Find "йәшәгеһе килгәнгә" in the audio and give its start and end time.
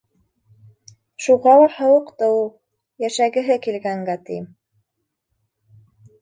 3.05-4.17